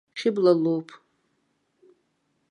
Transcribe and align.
Хьыбла 0.19 0.51
лоуп. 0.63 0.89